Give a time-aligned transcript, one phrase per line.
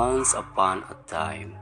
[0.00, 1.52] Once upon a time,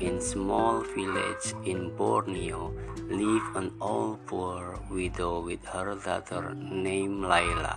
[0.00, 2.72] in small village in Borneo,
[3.20, 7.76] lived an old poor widow with her daughter named Layla.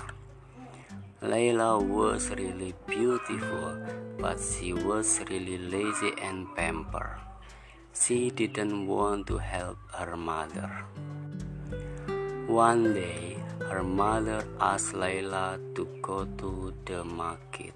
[1.22, 3.76] Layla was really beautiful,
[4.18, 7.20] but she was really lazy and pampered.
[7.92, 10.72] She didn't want to help her mother.
[12.48, 13.36] One day,
[13.68, 17.76] her mother asked Layla to go to the market.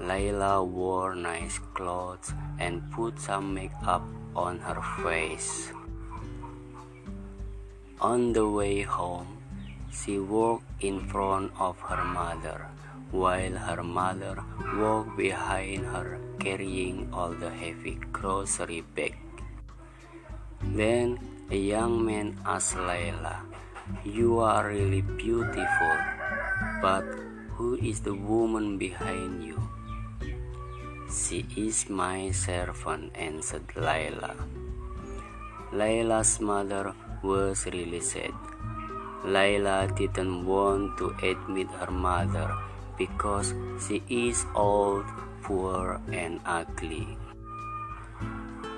[0.00, 4.02] Layla wore nice clothes and put some makeup
[4.34, 5.70] on her face.
[8.00, 9.38] On the way home,
[9.94, 12.66] she walked in front of her mother,
[13.12, 14.42] while her mother
[14.74, 19.14] walked behind her carrying all the heavy grocery bag.
[20.74, 21.18] Then
[21.50, 23.46] a young man asked Layla,
[24.02, 25.96] You are really beautiful,
[26.82, 27.06] but
[27.54, 29.62] who is the woman behind you?
[31.14, 34.34] She is my servant, answered Layla.
[35.70, 38.34] Layla's mother was really sad.
[39.22, 42.50] Layla didn't want to admit her mother
[42.98, 45.06] because she is old,
[45.42, 47.16] poor, and ugly.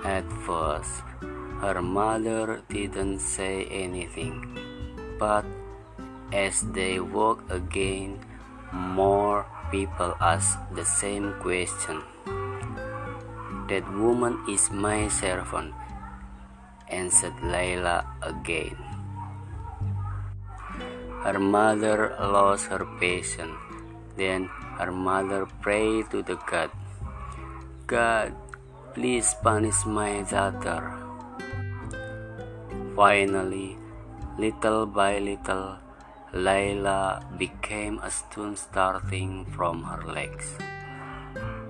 [0.04, 1.08] At first,
[1.64, 4.44] her mother didn't say anything,
[5.18, 5.46] but
[6.32, 8.20] as they walked again,
[8.72, 12.02] more people asked the same question.
[13.68, 15.74] That woman is my servant,
[16.88, 18.78] answered Layla again.
[21.26, 23.58] Her mother lost her patience.
[24.16, 24.46] Then
[24.78, 26.70] her mother prayed to the God,
[27.86, 28.32] God,
[28.94, 30.94] please punish my daughter.
[32.94, 33.76] Finally,
[34.38, 35.76] little by little,
[36.34, 40.58] Layla became a stone starting from her legs.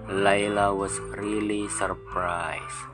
[0.09, 2.89] Layla was really surprised.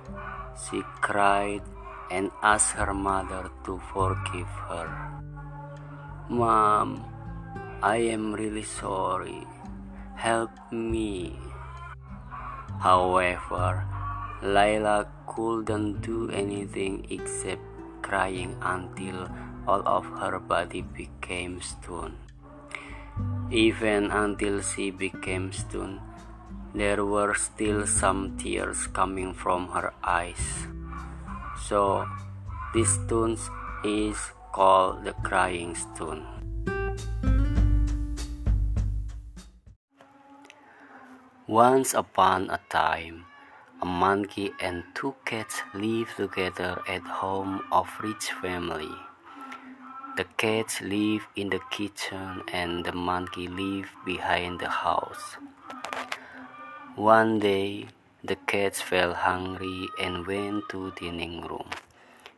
[0.58, 1.62] She cried
[2.10, 4.90] and asked her mother to forgive her.
[6.28, 7.06] Mom,
[7.80, 9.46] I am really sorry.
[10.16, 11.38] Help me.
[12.80, 13.86] However,
[14.42, 17.62] Layla couldn't do anything except
[18.02, 19.30] crying until
[19.66, 22.16] all of her body became stone.
[23.50, 26.00] Even until she became stone,
[26.74, 30.66] there were still some tears coming from her eyes.
[31.68, 32.08] So,
[32.72, 33.36] this stone
[33.84, 34.16] is
[34.52, 36.24] called the crying stone.
[41.46, 43.26] Once upon a time,
[43.82, 48.88] a monkey and two cats lived together at home of rich family.
[50.14, 55.38] The cats lived in the kitchen and the monkey lived behind the house.
[56.96, 57.88] One day,
[58.22, 61.70] the cats felt hungry and went to the dining room,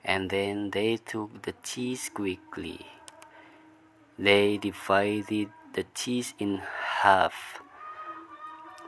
[0.04, 2.86] and then they took the cheese quickly.
[4.16, 6.62] They divided the cheese in
[7.02, 7.60] half,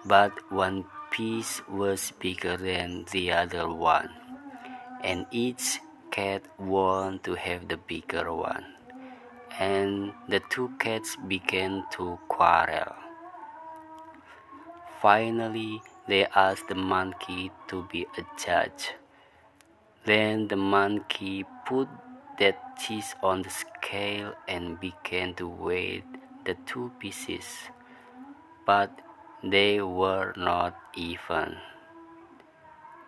[0.05, 4.11] but one piece was bigger than the other one,
[5.03, 5.81] and each
[6.13, 8.65] cat wanted to have the bigger one,
[9.59, 12.95] and the two cats began to quarrel.
[15.01, 18.95] Finally, they asked the monkey to be a judge.
[20.05, 21.89] Then the monkey put
[22.39, 26.05] that cheese on the scale and began to weigh
[26.45, 27.45] the two pieces,
[28.67, 28.91] but
[29.43, 31.57] they were not even.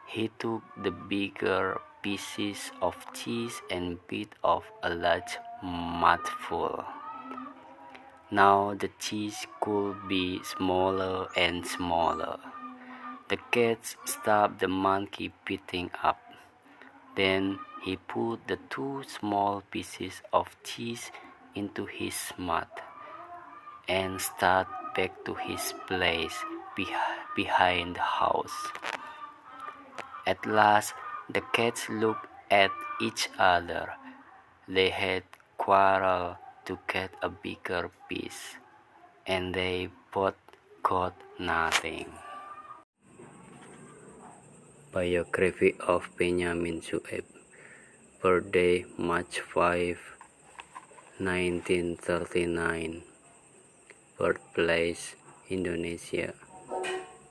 [0.06, 6.84] He took the bigger pieces of cheese and bit off a large mouthful.
[8.30, 12.38] Now the cheese could be smaller and smaller.
[13.28, 16.20] The cat stopped the monkey beating up.
[17.16, 21.10] Then he put the two small pieces of cheese
[21.54, 22.80] into his mouth
[23.88, 26.44] and started back to his place
[27.34, 28.68] behind the house.
[30.26, 30.94] At last,
[31.28, 33.94] the cats looked at each other.
[34.68, 35.24] They had
[35.68, 38.56] quarreled to get a bigger piece,
[39.28, 40.40] and they both
[40.82, 42.08] got nothing.
[44.88, 47.28] Biography of Benjamin Sueb
[48.22, 50.00] Birthday March 5,
[51.20, 53.04] 1939
[54.16, 55.20] Birthplace
[55.52, 56.32] Indonesia.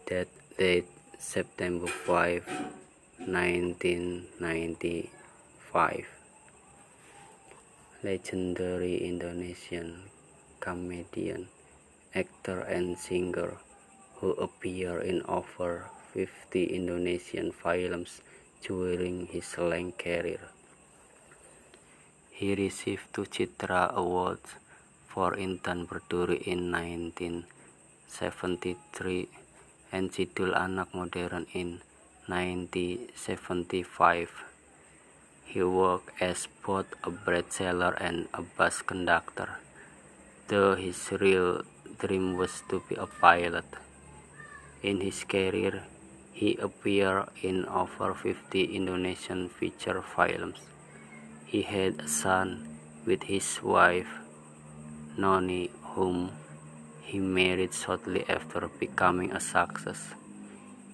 [0.05, 0.29] Death
[0.61, 0.85] date
[1.17, 2.45] September 5,
[3.25, 6.16] 1995
[8.03, 10.03] legendary Indonesian
[10.59, 11.47] comedian,
[12.13, 13.57] actor and singer
[14.21, 18.21] who appeared in over 50 Indonesian films
[18.61, 20.51] during his long career.
[22.29, 24.53] He received two Citra Awards
[25.09, 29.27] for Intan Berduri in 1973
[29.91, 31.81] and Sidul Anak Modern in
[32.29, 34.56] 1975.
[35.47, 39.59] He worked as both a bread seller and a bus conductor,
[40.49, 41.63] though his real
[41.99, 43.65] dream was to be a pilot.
[44.83, 45.83] In his career,
[46.33, 50.59] he appeared in over 50 Indonesian feature films.
[51.45, 54.19] He had a son with his wife,
[55.17, 56.31] Noni, whom
[57.01, 60.13] he married shortly after becoming a success.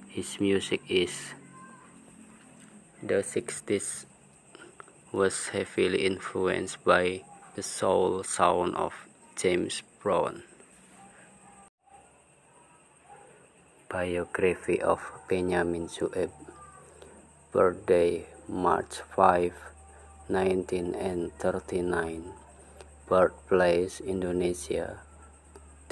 [0.08, 1.34] His music is
[3.02, 4.06] the 60s
[5.14, 7.22] was heavily influenced by
[7.54, 8.94] the soul sound of
[9.38, 10.42] James Brown.
[13.88, 15.00] Biography of
[15.30, 16.32] Benyamin Sueb
[17.54, 19.54] Birthday March 5,
[20.34, 22.34] 1939
[23.06, 24.98] Birthplace Indonesia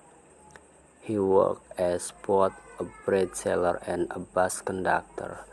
[1.06, 5.46] He worked as both a bread seller and a bus conductor,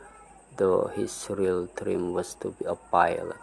[0.57, 3.37] though his real dream was to be a pilot.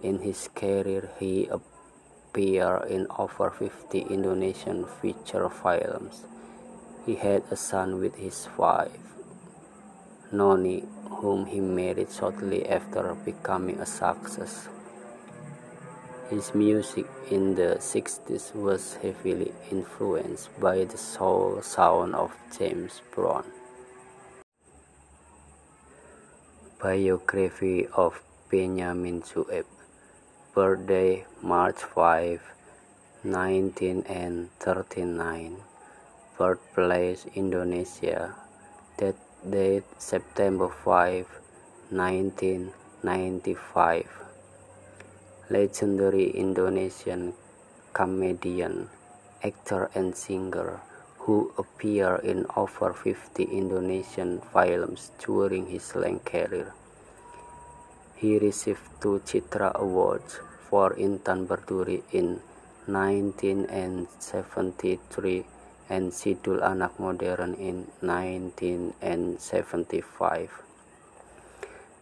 [0.00, 6.24] In his career, he appeared in over 50 Indonesian feature films.
[7.04, 8.96] He had a son with his wife,
[10.32, 10.88] Noni,
[11.20, 14.68] whom he married shortly after becoming a success.
[16.30, 23.44] His music in the 60s was heavily influenced by the soul sound of James Brown.
[26.80, 29.66] Biography of Benyamin Sueb.
[30.54, 32.40] Birthday March 5,
[33.22, 35.56] 1939
[36.38, 38.34] Birthplace Indonesia.
[38.96, 41.28] Death date September 5,
[41.92, 44.23] 1995
[45.50, 47.34] legendary Indonesian
[47.92, 48.88] comedian,
[49.42, 50.80] actor and singer
[51.24, 56.72] who appeared in over 50 Indonesian films during his long career.
[58.16, 62.40] He received two Citra Awards for Intan Berduri in
[62.86, 65.46] 1973
[65.88, 70.50] and Si Doel Anak Modern in 1975.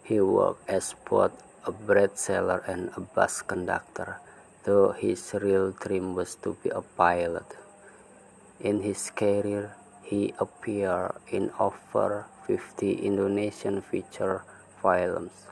[0.03, 4.19] He worked as both a bread seller and a bus conductor,
[4.65, 7.47] though his real dream was to be a pilot.
[8.61, 14.43] In his career, he appeared in over 50 Indonesian feature
[14.83, 15.47] films.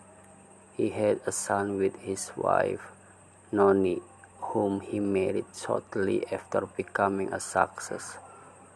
[0.76, 2.90] He had a son with his wife,
[3.52, 4.02] Noni,
[4.50, 8.18] whom he married shortly after becoming a success.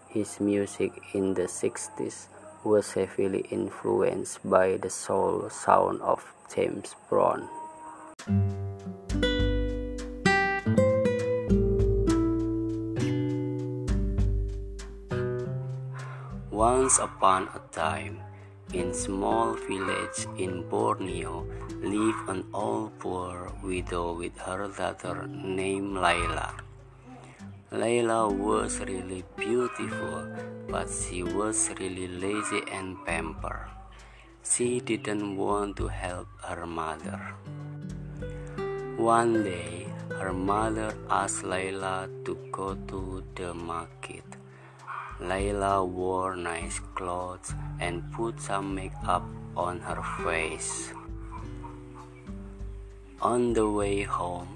[0.09, 2.29] His music in the 60s
[2.65, 7.49] was heavily influenced by the soul sound of James Brown.
[16.51, 18.21] Once upon a time,
[18.73, 21.47] in small village in Borneo,
[21.83, 26.64] lived an old poor widow with her daughter named Laila.
[27.75, 30.31] Laila was really beautiful,
[30.71, 33.67] but she was really lazy and pampered.
[34.45, 37.19] She didn't want to help her mother.
[38.97, 39.89] One day,
[40.21, 44.23] her mother asked Layla to go to the market.
[45.19, 49.27] Layla wore nice clothes and put some makeup
[49.57, 50.93] on her face.
[53.21, 54.54] On the way home,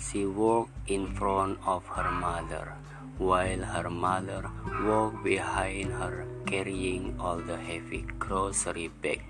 [0.00, 2.72] she walked in front of her mother,
[3.18, 4.48] while her mother
[4.82, 9.22] walked behind her carrying all the heavy grocery bag.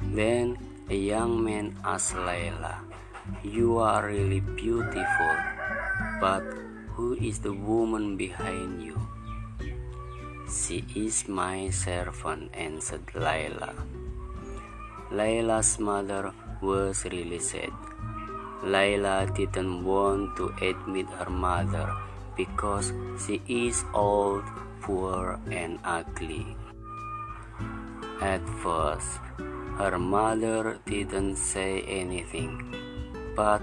[0.00, 0.58] Then
[0.90, 2.76] a young man asked Layla,
[3.42, 5.34] You are really beautiful,
[6.20, 6.44] but
[6.94, 9.00] who is the woman behind you?
[10.50, 13.72] She is my servant, answered Layla.
[15.10, 17.72] Layla's mother was really sad.
[18.62, 21.90] Layla didn't want to admit her mother
[22.36, 24.46] because she is old,
[24.80, 26.56] poor, and ugly.
[28.22, 29.18] At first,
[29.82, 32.70] her mother didn't say anything,
[33.34, 33.62] but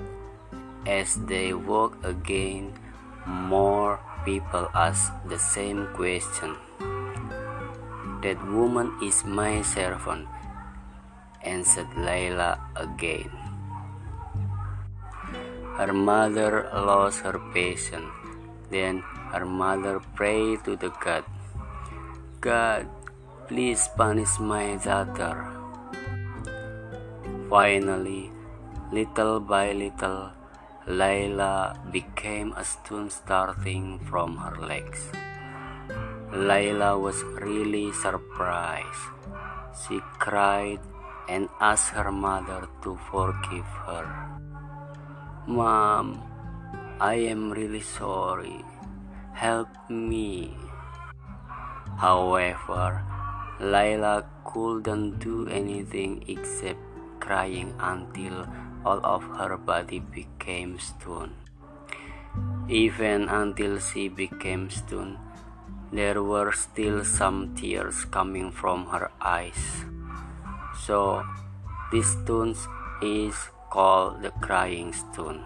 [0.85, 2.75] as they walked again,
[3.25, 6.59] more people asked the same question.
[8.19, 10.27] That woman is my servant,
[11.39, 13.38] answered Layla again.
[15.79, 18.11] Her mother lost her patience.
[18.67, 18.99] Then
[19.31, 21.23] her mother prayed to the God,
[22.43, 22.83] God,
[23.47, 25.47] please punish my daughter.
[27.47, 28.27] Finally,
[28.91, 30.35] little by little,
[30.83, 35.07] Layla became a stone starting from her legs.
[36.35, 39.15] Layla was really surprised.
[39.87, 40.83] She cried
[41.29, 44.05] and asked her mother to forgive her.
[45.49, 46.21] Mom,
[47.01, 48.61] I am really sorry.
[49.33, 50.53] Help me.
[51.97, 53.01] However,
[53.57, 56.77] Layla couldn't do anything except
[57.19, 58.45] crying until
[58.85, 61.33] all of her body became stone.
[62.69, 65.17] Even until she became stone,
[65.91, 69.81] there were still some tears coming from her eyes.
[70.77, 71.25] So,
[71.89, 72.53] this stone
[73.01, 75.43] is called the crying stone.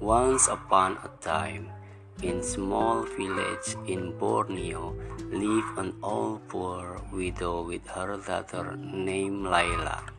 [0.00, 1.66] Once upon a time,
[2.22, 4.94] in small village in Borneo,
[5.32, 10.15] lived an old poor widow with her daughter named Layla.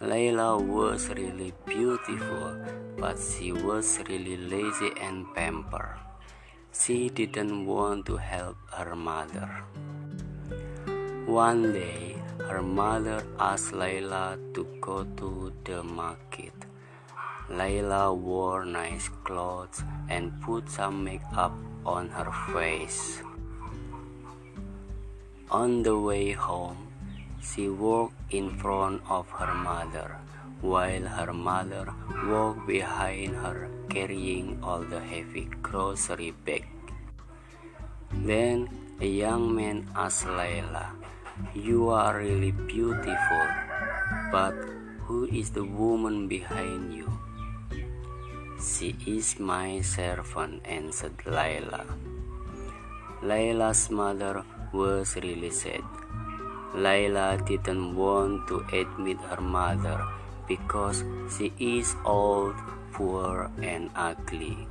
[0.00, 2.52] Layla was really beautiful,
[2.98, 5.96] but she was really lazy and pampered.
[6.70, 9.48] She didn't want to help her mother.
[11.24, 16.52] One day, her mother asked Layla to go to the market.
[17.48, 23.22] Layla wore nice clothes and put some makeup on her face.
[25.50, 26.85] On the way home,
[27.46, 30.18] she walked in front of her mother,
[30.60, 31.94] while her mother
[32.26, 36.66] walked behind her carrying all the heavy grocery bag.
[38.10, 38.68] Then
[39.00, 40.90] a young man asked Layla,
[41.54, 43.46] You are really beautiful,
[44.32, 44.56] but
[45.06, 47.06] who is the woman behind you?
[48.58, 51.84] She is my servant, answered Layla.
[53.22, 55.84] Layla's mother was really sad.
[56.76, 59.96] Layla didn't want to admit her mother
[60.46, 61.00] because
[61.32, 62.52] she is old,
[62.92, 64.68] poor, and ugly.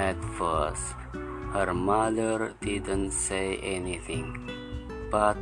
[0.00, 0.96] At first,
[1.52, 4.48] her mother didn't say anything,
[5.12, 5.36] but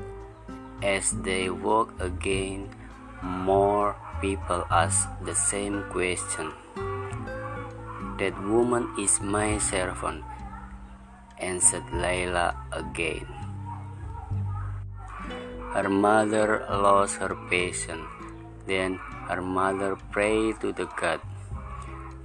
[0.82, 2.74] as they walked again,
[3.22, 6.50] more people asked the same question.
[8.18, 10.26] That woman is my servant,
[11.38, 13.37] answered Layla again.
[15.78, 18.02] Her mother lost her patience.
[18.66, 18.98] Then
[19.30, 21.22] her mother prayed to the God,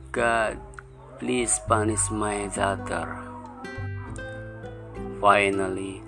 [0.09, 0.57] God,
[1.21, 3.21] please punish my daughter.
[5.21, 6.01] Finally,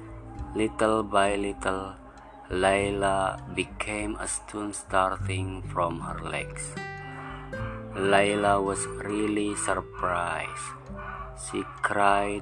[0.57, 1.93] little by little,
[2.49, 6.73] Layla became a stone starting from her legs.
[7.93, 10.73] Layla was really surprised.
[11.45, 12.41] She cried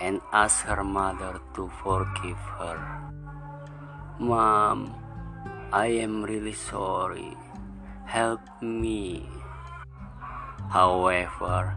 [0.00, 3.13] and asked her mother to forgive her.
[4.18, 4.94] Mom,
[5.74, 7.34] I am really sorry.
[8.06, 9.26] Help me.
[10.70, 11.74] However,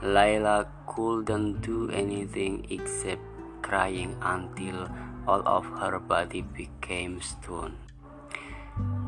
[0.00, 3.20] Layla couldn't do anything except
[3.60, 4.88] crying until
[5.28, 7.76] all of her body became stone.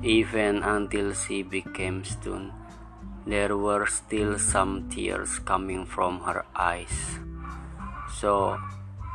[0.05, 2.53] Even until she became stone,
[3.25, 7.17] there were still some tears coming from her eyes.
[8.21, 8.61] So,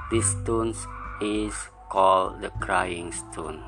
[0.10, 0.74] this stone
[1.22, 1.54] is
[1.92, 3.60] called the crying stone.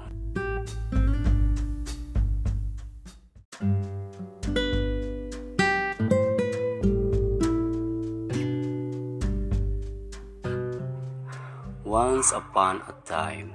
[11.83, 13.51] Once upon a time,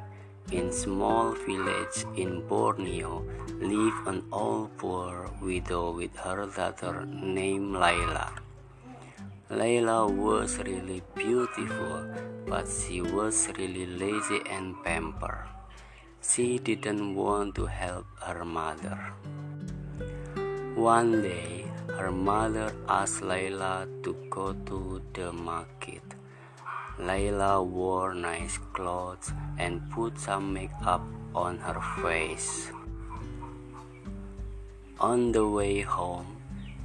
[0.52, 3.24] in small village in Borneo,
[3.60, 8.47] lived an old poor widow with her daughter named Layla.
[9.50, 12.04] Layla was really beautiful,
[12.46, 15.48] but she was really lazy and pampered.
[16.20, 18.98] She didn't want to help her mother.
[20.76, 21.64] One day,
[21.96, 26.04] her mother asked Layla to go to the market.
[26.98, 31.00] Layla wore nice clothes and put some makeup
[31.34, 32.70] on her face.
[35.00, 36.37] On the way home,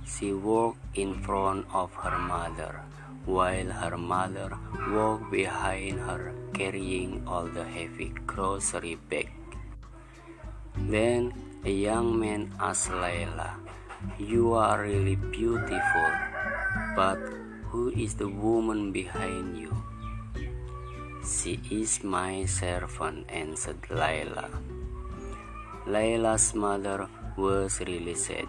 [0.06, 2.82] she walked in front of her mother,
[3.26, 4.58] while her mother
[4.92, 9.32] walked behind her carrying all the heavy grocery bag.
[10.78, 11.34] Then
[11.64, 13.56] a young man asked Layla,
[14.20, 16.12] You are really beautiful,
[16.96, 17.18] but
[17.70, 19.72] who is the woman behind you?
[21.24, 24.52] She is my servant, answered Layla.
[25.88, 27.08] Layla's mother
[27.38, 28.48] was really sad.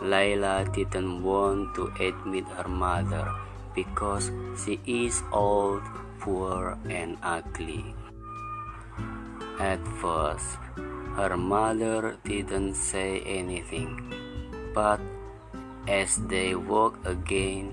[0.00, 3.32] Layla didn't want to admit her mother
[3.74, 5.82] because she is old,
[6.20, 7.94] poor, and ugly.
[9.58, 10.60] At first,
[11.16, 14.12] her mother didn't say anything,
[14.74, 15.00] but
[15.88, 17.72] as they walked again,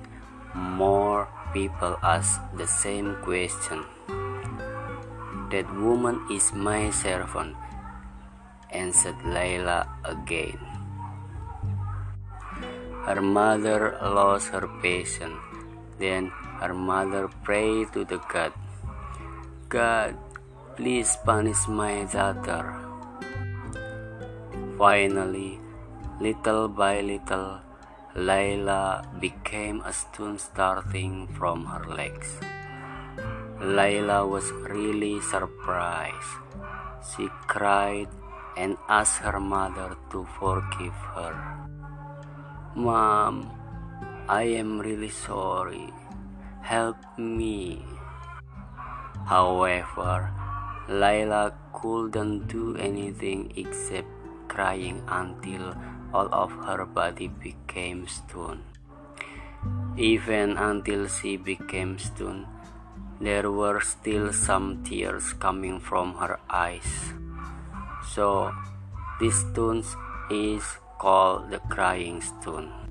[0.56, 3.84] more people asked the same question.
[5.52, 7.56] That woman is my servant,
[8.72, 10.73] answered Layla again.
[13.04, 15.36] Her mother lost her patience.
[16.00, 16.32] Then
[16.64, 18.56] her mother prayed to the God,
[19.68, 20.16] God,
[20.76, 22.80] please punish my daughter.
[24.78, 25.60] Finally,
[26.20, 27.60] little by little,
[28.16, 32.40] Layla became a stone starting from her legs.
[33.60, 36.40] Layla was really surprised.
[37.04, 38.08] She cried
[38.56, 41.34] and asked her mother to forgive her.
[42.74, 43.54] Mom,
[44.28, 45.94] I am really sorry.
[46.66, 47.86] Help me.
[49.30, 50.34] However,
[50.90, 54.10] Layla couldn't do anything except
[54.48, 55.78] crying until
[56.18, 58.66] all of her body became stone.
[59.96, 62.48] Even until she became stone,
[63.22, 67.14] there were still some tears coming from her eyes.
[68.02, 68.50] So,
[69.20, 69.86] this stone
[70.32, 72.83] is called the crying stone.